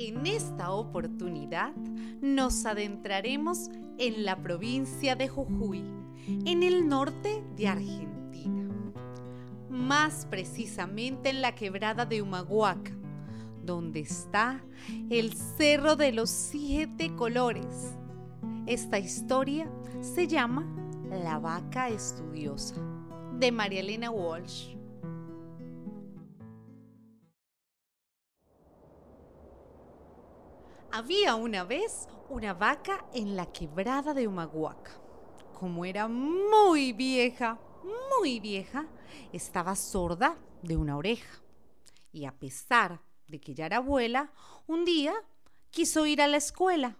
En 0.00 0.26
esta 0.26 0.70
oportunidad 0.70 1.74
nos 2.20 2.66
adentraremos 2.66 3.68
en 3.98 4.24
la 4.24 4.40
provincia 4.40 5.16
de 5.16 5.26
Jujuy, 5.26 5.82
en 6.44 6.62
el 6.62 6.86
norte 6.88 7.42
de 7.56 7.66
Argentina, 7.66 8.68
más 9.68 10.24
precisamente 10.30 11.30
en 11.30 11.42
la 11.42 11.56
quebrada 11.56 12.06
de 12.06 12.22
Humahuaca, 12.22 12.92
donde 13.64 13.98
está 13.98 14.62
el 15.10 15.32
Cerro 15.32 15.96
de 15.96 16.12
los 16.12 16.30
Siete 16.30 17.16
Colores. 17.16 17.96
Esta 18.66 19.00
historia 19.00 19.68
se 20.00 20.28
llama 20.28 20.64
La 21.10 21.40
vaca 21.40 21.88
estudiosa, 21.88 22.76
de 23.36 23.50
María 23.50 23.80
Elena 23.80 24.12
Walsh. 24.12 24.76
Había 30.90 31.34
una 31.34 31.64
vez 31.64 32.08
una 32.30 32.54
vaca 32.54 33.04
en 33.12 33.36
la 33.36 33.52
quebrada 33.52 34.14
de 34.14 34.26
Humahuaca. 34.26 34.92
Como 35.52 35.84
era 35.84 36.08
muy 36.08 36.92
vieja, 36.92 37.60
muy 38.18 38.40
vieja, 38.40 38.88
estaba 39.32 39.76
sorda 39.76 40.38
de 40.62 40.78
una 40.78 40.96
oreja. 40.96 41.42
Y 42.10 42.24
a 42.24 42.32
pesar 42.32 43.02
de 43.26 43.38
que 43.38 43.54
ya 43.54 43.66
era 43.66 43.76
abuela, 43.76 44.32
un 44.66 44.86
día 44.86 45.14
quiso 45.70 46.06
ir 46.06 46.22
a 46.22 46.26
la 46.26 46.38
escuela. 46.38 46.96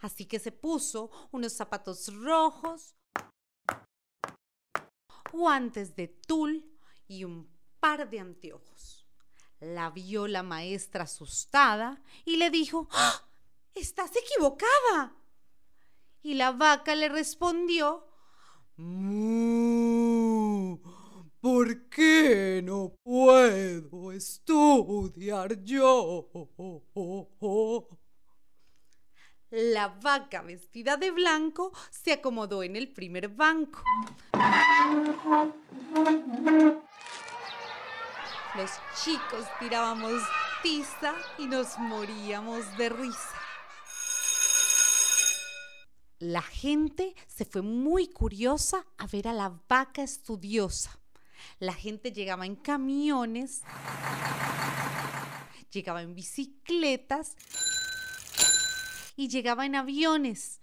Así 0.00 0.24
que 0.24 0.38
se 0.38 0.50
puso 0.50 1.10
unos 1.30 1.52
zapatos 1.52 2.10
rojos, 2.14 2.96
guantes 5.30 5.94
de 5.94 6.08
tul 6.08 6.64
y 7.06 7.24
un 7.24 7.50
par 7.80 8.08
de 8.08 8.20
anteojos. 8.20 8.97
La 9.60 9.90
vio 9.90 10.28
la 10.28 10.42
maestra 10.42 11.04
asustada 11.04 12.00
y 12.24 12.36
le 12.36 12.50
dijo, 12.50 12.88
¡Ah! 12.92 13.24
Estás 13.74 14.10
equivocada. 14.16 15.14
Y 16.22 16.34
la 16.34 16.52
vaca 16.52 16.94
le 16.96 17.08
respondió, 17.08 18.06
¿por 21.40 21.88
qué 21.88 22.60
no 22.64 22.94
puedo 23.02 24.12
estudiar 24.12 25.62
yo? 25.62 26.28
La 29.50 29.88
vaca 29.88 30.42
vestida 30.42 30.96
de 30.96 31.10
blanco 31.12 31.72
se 31.90 32.12
acomodó 32.12 32.62
en 32.62 32.76
el 32.76 32.92
primer 32.92 33.28
banco. 33.28 33.82
Los 38.58 38.72
chicos 39.04 39.46
tirábamos 39.60 40.20
tiza 40.64 41.14
y 41.38 41.46
nos 41.46 41.78
moríamos 41.78 42.76
de 42.76 42.88
risa. 42.88 43.40
La 46.18 46.42
gente 46.42 47.14
se 47.28 47.44
fue 47.44 47.62
muy 47.62 48.08
curiosa 48.08 48.84
a 48.96 49.06
ver 49.06 49.28
a 49.28 49.32
la 49.32 49.56
vaca 49.68 50.02
estudiosa. 50.02 50.98
La 51.60 51.72
gente 51.72 52.10
llegaba 52.10 52.46
en 52.46 52.56
camiones, 52.56 53.62
llegaba 55.70 56.02
en 56.02 56.16
bicicletas 56.16 57.36
y 59.14 59.28
llegaba 59.28 59.66
en 59.66 59.76
aviones. 59.76 60.60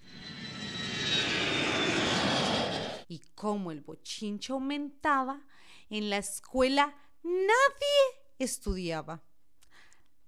Y 3.07 3.19
como 3.35 3.71
el 3.71 3.79
bochincho 3.79 4.55
aumentaba, 4.55 5.39
en 5.89 6.09
la 6.09 6.17
escuela 6.17 6.93
Nadie 7.25 8.21
estudiaba. 8.37 9.23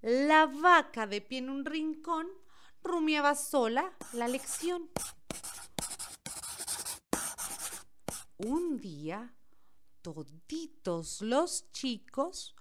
La 0.00 0.46
vaca 0.46 1.06
de 1.06 1.20
pie 1.20 1.38
en 1.38 1.48
un 1.48 1.64
rincón 1.64 2.26
rumiaba 2.82 3.36
sola 3.36 3.96
la 4.14 4.26
lección. 4.26 4.90
Un 8.38 8.78
día, 8.78 9.32
toditos 10.02 11.20
los 11.20 11.70
chicos 11.70 12.56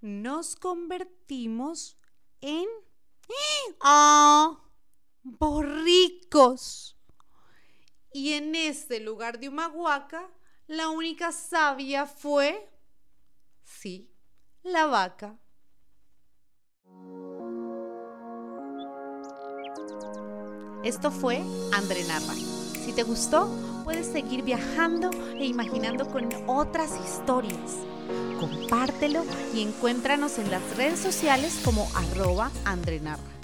nos 0.00 0.56
convertimos 0.56 1.96
en 2.40 2.66
¡Ah! 3.80 4.64
borricos. 5.22 6.96
Y 8.12 8.32
en 8.32 8.56
ese 8.56 8.98
lugar 8.98 9.38
de 9.38 9.48
Humahuaca, 9.48 10.28
la 10.66 10.88
única 10.88 11.30
sabia 11.30 12.04
fue 12.04 12.68
Sí, 13.68 14.10
la 14.62 14.86
vaca. 14.86 15.38
Esto 20.82 21.10
fue 21.10 21.42
André 21.74 22.02
Narra. 22.04 22.34
Si 22.34 22.92
te 22.92 23.02
gustó, 23.02 23.46
puedes 23.84 24.06
seguir 24.06 24.42
viajando 24.42 25.10
e 25.38 25.44
imaginando 25.44 26.08
con 26.08 26.28
otras 26.48 26.90
historias. 27.04 27.76
Compártelo 28.40 29.24
y 29.54 29.62
encuéntranos 29.62 30.38
en 30.38 30.50
las 30.50 30.76
redes 30.76 30.98
sociales 30.98 31.60
como 31.62 31.86
arroba 31.94 32.50
Andrenarra. 32.64 33.37